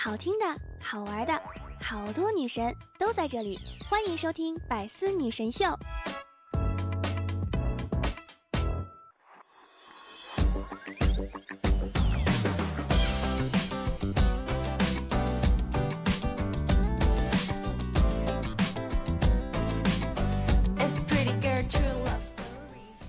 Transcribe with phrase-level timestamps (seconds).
[0.00, 0.46] 好听的、
[0.80, 1.32] 好玩的，
[1.82, 3.58] 好多女神都在这里，
[3.90, 5.64] 欢迎收听《百思女神秀》。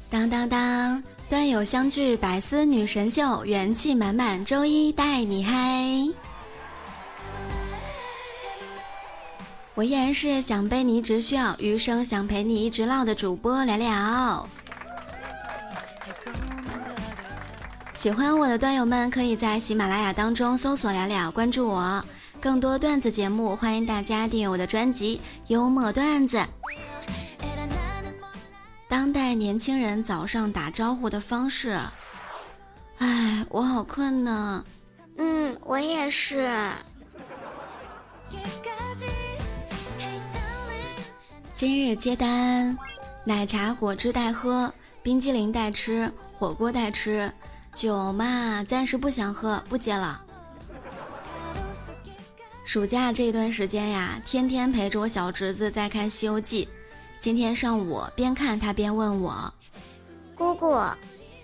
[0.09, 5.53] 当当当，端友相聚，百思女神秀，元气满满，周一带你嗨。
[9.79, 14.49] 我依然是想被你一直需要，余生想陪你一直唠的主播聊聊。
[17.93, 22.03] 喜欢我的段友们，可以在喜马拉雅当中搜索聊聊，关注我。
[22.41, 26.35] 更多段子节目，欢迎大家订阅我的专辑《幽默段子》。
[28.89, 31.79] 当代年轻人早上打招呼的方式，
[32.97, 34.65] 唉，我好困呢。
[35.15, 36.51] 嗯，我也是。
[41.59, 42.77] 今日接单，
[43.25, 47.29] 奶茶、果汁代喝，冰激凌代吃，火锅代吃，
[47.73, 50.21] 酒嘛暂时不想喝，不接了。
[52.63, 56.65] 暑假这段时间呀，天天陪着我小侄子在看《西游记》，
[57.19, 59.53] 今天上午边看他边问我
[60.33, 60.81] ：“姑姑，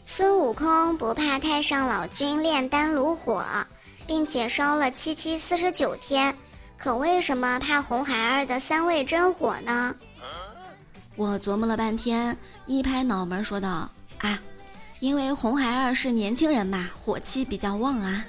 [0.05, 3.44] 孙悟空不怕太上老君炼丹炉火，
[4.07, 6.33] 并且烧了七七四十九天，
[6.77, 9.94] 可为什么怕红孩儿的三味真火呢？”
[11.17, 14.41] 我琢磨了半天，一拍脑门说道：“啊，
[14.99, 18.25] 因为红孩儿是年轻人嘛，火气比较旺啊。”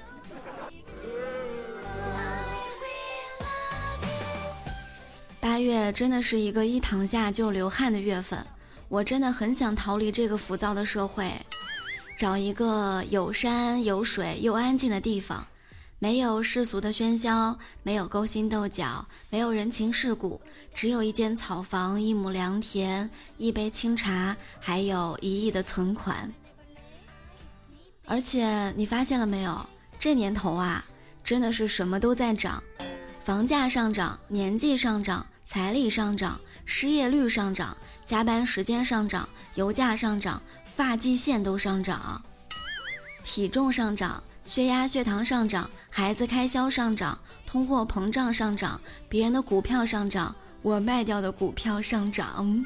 [5.40, 8.46] 八月真的是一个一躺下就流汗的月份，
[8.88, 11.32] 我真的很想逃离这个浮躁的社会，
[12.16, 15.44] 找一个有山有水又安静的地方。
[15.98, 20.42] 没有世俗的喧嚣，没有勾心斗角，没有人情世故，
[20.74, 23.08] 只有一间草房，一亩良田，
[23.38, 26.34] 一杯清茶，还有一亿的存款。
[28.04, 29.66] 而且你发现了没有，
[29.98, 30.84] 这年头啊，
[31.24, 32.62] 真的是什么都在涨，
[33.18, 37.74] 房价上涨，年纪上涨，彩礼上涨，失业率上涨，
[38.04, 42.22] 加班时间上涨，油价上涨，发际线都上涨，
[43.24, 44.22] 体重上涨。
[44.46, 52.64] 血压、血糖上涨，孩子开销上涨，通货膨胀上涨，别人的股票上涨，我卖掉的股票上涨。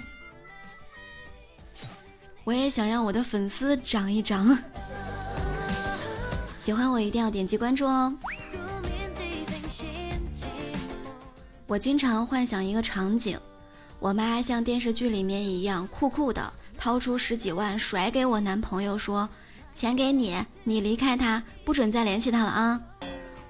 [2.45, 4.59] 我也想让我的粉丝涨一涨，
[6.59, 8.15] 喜欢我一定要点击关注哦。
[11.67, 13.41] 我经常幻想一个场景，
[13.99, 19.27] 我妈像电视剧里面一样酷酷的掏出十几万甩给我男朋友说。
[19.73, 22.81] 钱给你，你离开他，不准再联系他了啊！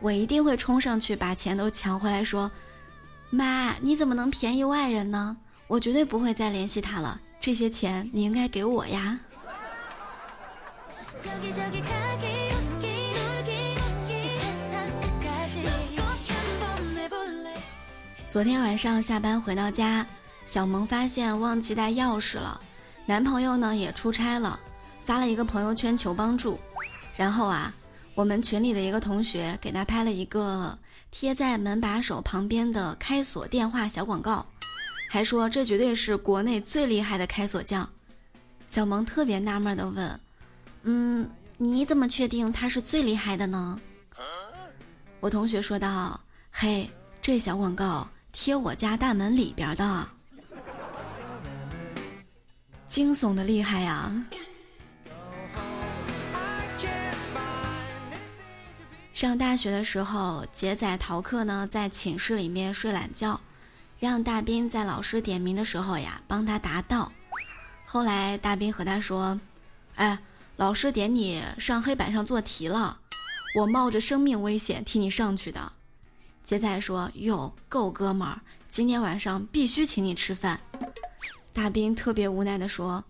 [0.00, 2.50] 我一定会冲上去把钱都抢回来，说
[3.30, 5.36] ：“妈，你怎么能便宜外人呢？
[5.66, 9.18] 我绝对不会再联系他了，这些钱你应该给我呀！”
[18.28, 20.06] 昨天晚上下班回到家，
[20.44, 22.60] 小萌发现忘记带钥匙了，
[23.04, 24.60] 男朋友呢也出差了。
[25.10, 26.56] 发了一个朋友圈求帮助，
[27.16, 27.74] 然后啊，
[28.14, 30.78] 我们群里的一个同学给他拍了一个
[31.10, 34.46] 贴在门把手旁边的开锁电话小广告，
[35.08, 37.90] 还说这绝对是国内最厉害的开锁匠。
[38.68, 40.20] 小萌特别纳闷的问
[40.86, 43.80] ：“嗯，你怎么确定他是最厉害的呢？”
[45.18, 46.20] 我同学说道
[46.52, 46.88] ：“嘿，
[47.20, 50.08] 这小广告贴我家大门里边的，
[52.86, 54.12] 惊悚的厉害呀！”
[59.20, 63.42] 上大学的时候，杰仔逃课呢，在寝室里面睡懒觉，
[63.98, 67.12] 让大兵在老师点名的时候呀，帮他答到。
[67.84, 69.38] 后来大兵和他说
[69.96, 70.20] ：“哎，
[70.56, 73.00] 老师点你上黑板上做题了，
[73.56, 75.70] 我冒着生命危险替你上去的。”
[76.42, 78.40] 杰仔说：“哟，够哥们儿，
[78.70, 80.62] 今天晚上必须请你吃饭。”
[81.52, 83.04] 大兵特别无奈的说：“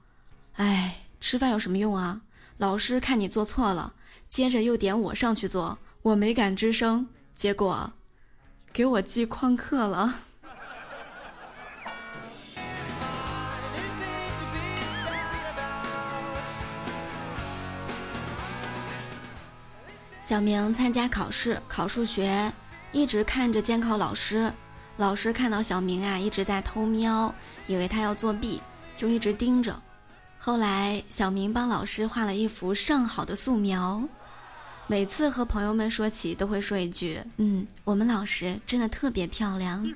[0.59, 2.23] 哎，吃饭有什么用啊？
[2.59, 3.93] 老师看你做错了，
[4.29, 7.07] 接着又点我上去做。”我没敢吱声，
[7.37, 7.93] 结果
[8.73, 10.15] 给我记旷课了。
[20.23, 22.51] 小明参加考试，考数学，
[22.93, 24.51] 一直看着监考老师。
[24.97, 27.35] 老师看到小明啊一直在偷瞄，
[27.67, 28.63] 以为他要作弊，
[28.97, 29.83] 就一直盯着。
[30.39, 34.09] 后来，小明帮老师画了一幅上好的素描。
[34.91, 39.89] 每次和朋友们说起，都会说一句：“嗯，我们老师真的特别漂亮。”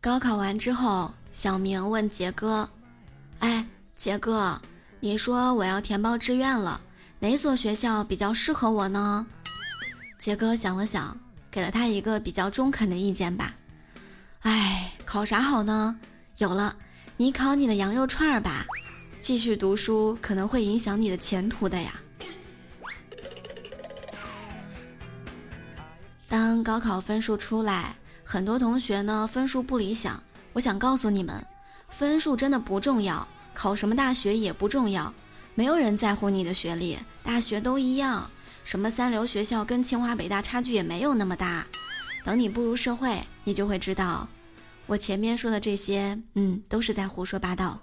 [0.00, 2.70] 高考完之后，小明问杰哥
[3.40, 3.66] ：“哎，
[3.96, 4.62] 杰哥，
[5.00, 6.80] 你说我要填报志愿了，
[7.18, 9.26] 哪所学校比较适合我呢？”
[10.16, 11.18] 杰哥想了想，
[11.50, 13.56] 给了他一个比较中肯的意见吧。
[14.42, 15.98] 哎，考啥好呢？
[16.36, 16.76] 有了，
[17.16, 18.64] 你考你的羊肉串儿吧。
[19.20, 22.00] 继续读书可能会影响你的前途的呀。
[26.28, 30.22] 当高考分数出来，很多同学呢分数不理想。
[30.52, 31.44] 我想告诉你们，
[31.88, 35.12] 分数真的不重要，考什么大学也不重要，
[35.54, 38.30] 没有人在乎你的学历，大学都一样。
[38.64, 41.66] 什么三流学校跟清华北大差距也没有那么大。
[42.24, 44.28] 等你步入社会，你就会知道，
[44.86, 47.80] 我前面说的这些，嗯，都是在胡说八道。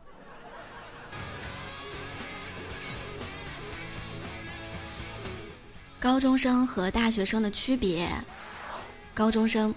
[6.05, 8.07] 高中生和大学生的区别：
[9.15, 9.73] 高中生，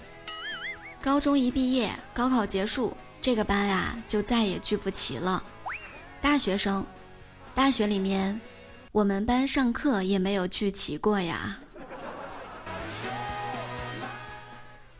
[1.00, 5.42] 高中一毕业，高考结束，这个班啊就再也聚不齐了。
[6.20, 6.84] 大学生，
[7.54, 8.38] 大学里面，
[8.92, 11.60] 我们班上课也没有聚齐过呀。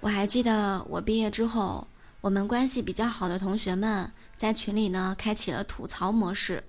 [0.00, 1.86] 我还记得我毕业之后，
[2.22, 6.64] 我们关系比较好的同学们在群里呢开启了吐槽模式，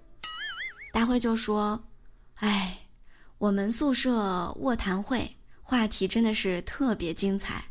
[0.91, 1.81] 大会就说
[2.43, 2.79] ：“哎。”
[3.39, 7.63] 我们宿舍卧谈会话题真的是特别精彩。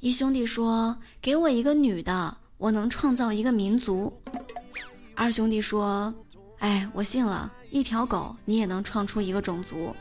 [0.00, 4.20] 一兄弟说：“给我一个女的，我能创造一个民族。”
[5.16, 6.14] 二兄弟说
[6.60, 9.96] ：“哎，我信了，一条狗你也能创出一个种族。”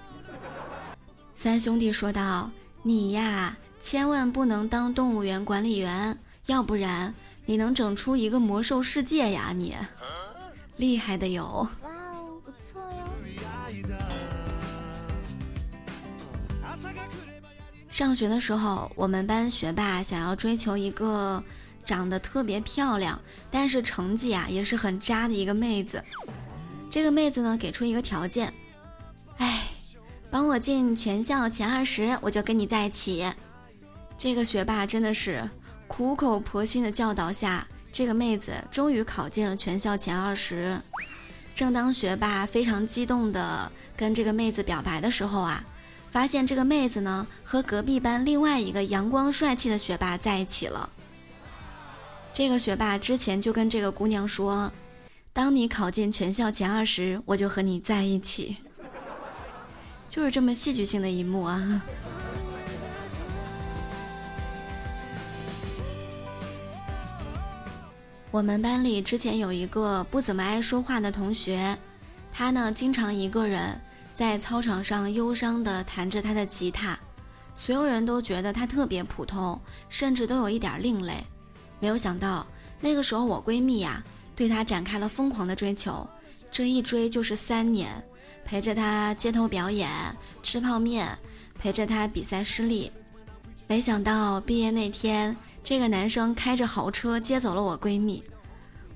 [1.36, 2.51] 三兄弟说道
[2.83, 9.54] ：“你呀，千万不能当动物园管理员，要不然你能整出一个魔兽世界呀！
[9.56, 9.74] 你
[10.75, 11.66] 厉害的有。”
[17.95, 21.42] 上学的时候，我们班学霸想要追求一个
[21.86, 23.18] 长得特别漂亮，
[23.50, 26.03] 但是成绩啊也是很渣的一个妹子。
[26.92, 28.53] 这个妹子呢给出一个条件，
[29.38, 29.69] 哎，
[30.30, 33.25] 帮我进全校前二十，我就跟你在一起。
[34.18, 35.50] 这个学霸真的是
[35.88, 40.77] 苦口婆心的教导下，这个妹子终于考进了全校前二十。
[41.56, 45.65] 正当学霸非常激动的跟这个妹子表白的时候啊。
[46.16, 50.90] 发现这个妹子呢，和隔壁班另外一个阳光帅气的学霸在一起了。
[52.32, 54.72] 这个学霸之前就跟这个姑娘说
[55.34, 58.56] ：“当你考进全校前二十，我就和你在一起。
[60.08, 61.82] ”就是这么戏剧性的一幕啊！
[68.32, 71.78] 我们班里之前有一个不怎么爱说话的同学，
[72.32, 73.82] 他呢经常一个人。
[74.16, 76.98] 在操场上忧伤地弹着他的吉他，
[77.54, 79.60] 所有人都觉得他特别普通，
[79.90, 81.22] 甚至都有一点另类。
[81.82, 82.48] 没有想到，
[82.80, 84.02] 那个时候我闺蜜呀，
[84.34, 86.08] 对他展开了疯狂的追求，
[86.50, 88.02] 这一追就是三年，
[88.46, 89.90] 陪着他街头表演、
[90.42, 91.06] 吃泡面，
[91.60, 92.90] 陪着他比赛失利。
[93.68, 98.24] 没想到毕业那天，这个男生开着豪车接走了我闺蜜。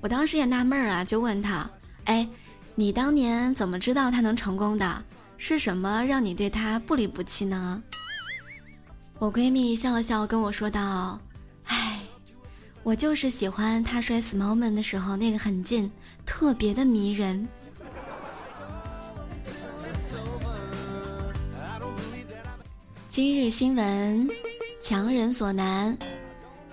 [0.00, 1.70] 我当时也纳闷儿啊，就问他
[2.06, 2.26] ：“哎。”
[2.74, 5.04] 你当年怎么知道他能成功的？
[5.42, 7.82] 是什么让你对他不离不弃呢？
[9.18, 11.18] 我闺蜜笑了笑跟我说道
[11.64, 12.00] ：“哎，
[12.82, 15.90] 我就是喜欢他摔死猫门的时候那个狠劲，
[16.26, 17.48] 特别的迷人。”
[23.08, 24.28] 今日新闻：
[24.80, 25.96] 强人所难。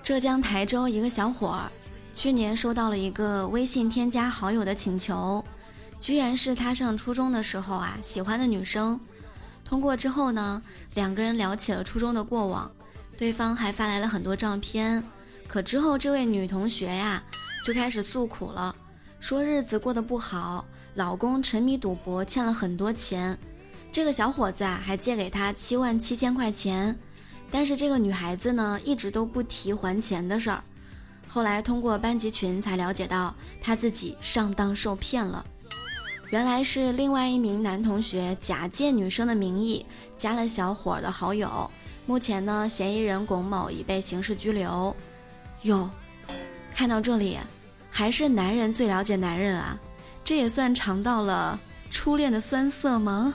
[0.04, 1.72] 浙江台州一个小伙儿，
[2.13, 5.44] 去年收到了一个微信添加好友的请求。
[6.00, 9.00] 居然是他上初中的时候啊喜欢的女生，
[9.66, 10.62] 通过之后呢，
[10.94, 12.72] 两个人聊起了初中的过往，
[13.18, 15.04] 对方还发来了很多照片。
[15.48, 17.24] 可之后这位女同学呀
[17.63, 18.75] 就开始诉苦了，
[19.20, 23.38] 说日子过得不好，老公沉迷赌博欠了很多钱，
[23.92, 26.98] 这个小伙子啊还借给她七万七千块钱，
[27.50, 30.63] 但是这个女孩子呢一直都不提还钱的事儿。
[31.27, 35.46] 后来通过班级群才了解到，她自己上当受骗了。
[36.29, 39.86] 原来是另外一名男同学假借女生的名义
[40.17, 41.72] 加了小伙的好友，
[42.05, 44.93] 目前呢，嫌疑人龚某已被刑事拘留。
[45.62, 45.89] 哟，
[46.75, 47.38] 看到这里，
[47.89, 49.79] 还是男人最了解男人啊，
[50.22, 51.57] 这也算尝到了
[51.89, 53.34] 初恋的酸涩吗？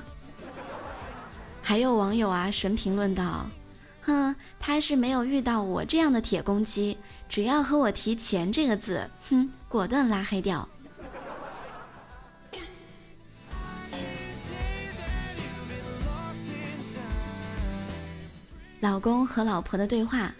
[1.63, 3.47] 还有网友啊神评论道
[4.03, 10.69] ：“哼，他是没有遇到我这样的铁公鸡，只要和我提钱这个字，哼，果断拉黑掉。”
[18.83, 20.35] 老公和老婆的对话。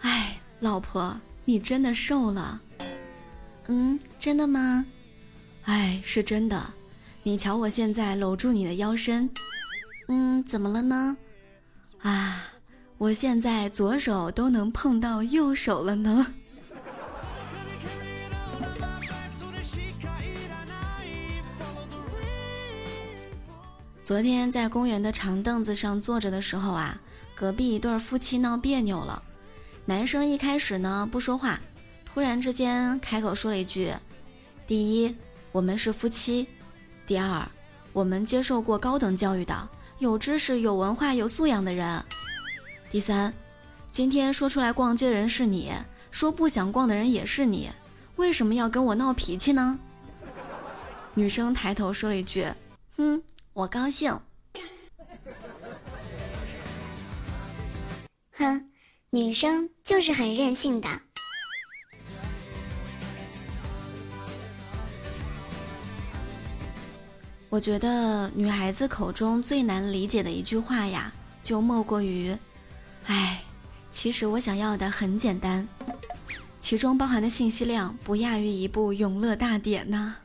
[0.00, 2.60] 哎，老婆，你真的瘦了。
[3.68, 4.84] 嗯，真的吗？
[5.62, 6.72] 哎，是真的。
[7.22, 9.30] 你瞧我现在搂住你的腰身。
[10.08, 11.16] 嗯，怎么了呢？
[12.02, 12.42] 啊，
[12.98, 16.34] 我现在左手都能碰到右手了呢。
[24.02, 27.00] 昨天在公园的长凳子上坐着的时候啊，
[27.34, 29.22] 隔壁一对夫妻闹别扭了。
[29.84, 31.60] 男生一开始呢不说话，
[32.04, 33.92] 突然之间开口说了一句
[34.66, 35.14] ：“第一，
[35.52, 36.46] 我们是夫妻；
[37.06, 37.46] 第二，
[37.92, 42.00] 我们接受过高等教育的，有知识、有文化、有素养的人；
[42.90, 43.34] 第三，
[43.90, 45.72] 今天说出来逛街的人是你，
[46.10, 47.70] 说不想逛的人也是你，
[48.16, 49.78] 为什么要跟我闹脾气呢？”
[51.14, 52.46] 女生抬头说了一句
[52.96, 53.22] ：“哼。”
[53.54, 54.18] 我高兴。
[58.36, 58.68] 哼，
[59.10, 60.88] 女生就是很任性的。
[67.48, 71.12] 我觉得女孩子口中最难理解的一句话呀，
[71.42, 72.36] 就莫过于
[73.06, 73.44] ：“哎，
[73.92, 75.68] 其实我想要的很简单。”
[76.58, 80.16] 其中包含的信息量不亚于一部《永乐大典》呢。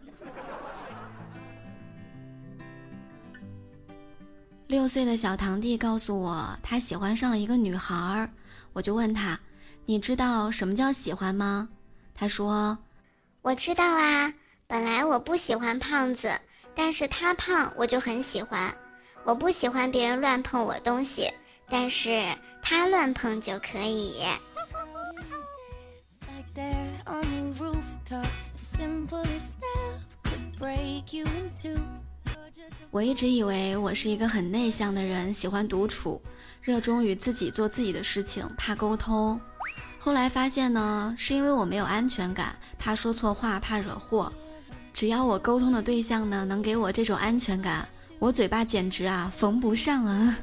[4.70, 8.30] 六岁的小堂弟告诉我，他喜欢上了一个女孩儿。
[8.72, 9.40] 我就问他
[9.88, 11.68] ：“你知道什么叫喜欢吗？”
[12.14, 12.78] 他说
[13.42, 14.32] ：“我知道啊，
[14.68, 16.32] 本来我不喜欢胖子，
[16.76, 18.72] 但是他胖我就很喜欢。
[19.24, 21.34] 我不喜欢别人乱碰我东西，
[21.68, 22.24] 但是
[22.62, 24.22] 他乱碰就可以。”
[32.92, 36.22] 我一直以为我是一个很内向的人，喜欢独处，
[36.62, 39.40] 热衷于自己做自己的事情，怕沟通。
[40.00, 44.34] 后来发现呢，是因为我没有安全感，怕说错话，怕惹祸。
[44.92, 47.88] 只要我沟通的对象呢，能给我这种安全感，
[48.18, 50.38] 我嘴巴简直啊缝不上啊。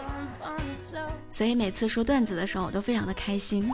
[1.30, 3.70] 所以每次说段子的时候，我都非常的开心。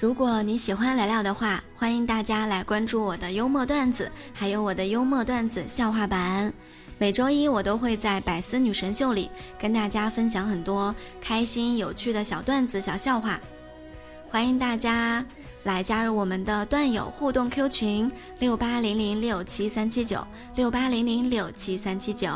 [0.00, 6.50] 如果你喜欢聊聊的话，欢迎大家来关注我的幽默段子，还有我的幽默段子笑话版。
[6.96, 13.38] 每周一我都会在百思女神秀里跟大家分享很多开心有趣的小段子、小笑话。
[14.30, 15.22] 欢迎大家
[15.64, 20.26] 来加入我们的段友互动 Q 群六八零零六七三七九
[20.56, 22.30] 六八零零六七三七九。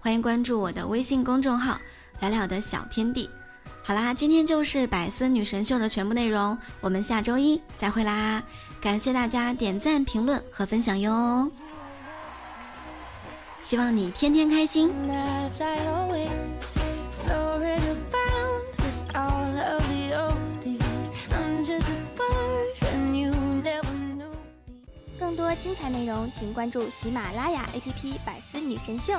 [0.00, 1.78] 欢迎关注我的微信公众号
[2.20, 3.28] 聊聊的小天地。
[3.84, 8.42] 好啦，今天就是百思女神秀的全部内容，我们下周一再会啦！
[8.80, 11.50] 感谢大家点赞、评论和分享哟，
[13.60, 14.92] 希望你天天开心。
[25.18, 29.14] 更多精彩内容，请关注喜马拉雅 APP《百思女神秀》。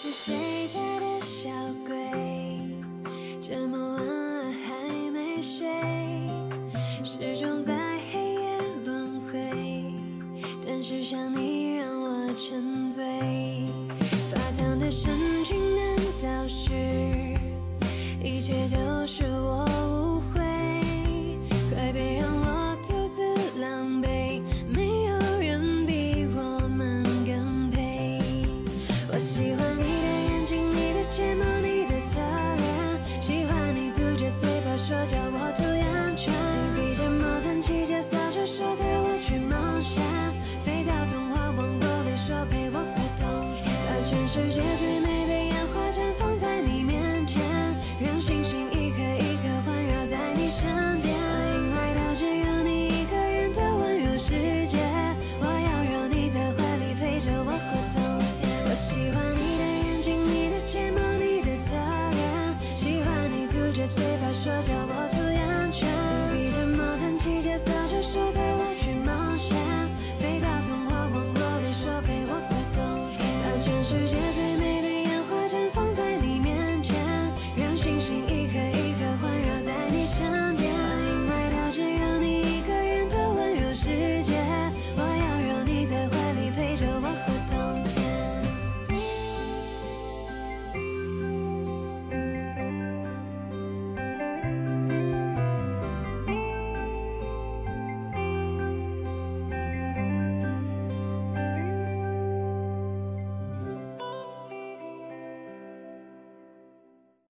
[0.00, 1.50] 是谁家的小
[1.84, 1.92] 鬼，
[3.40, 5.66] 这么晚了还没睡，
[7.02, 9.92] 始终在黑夜轮回，
[10.64, 13.27] 但是想你让我沉醉。
[44.28, 45.27] 世界最美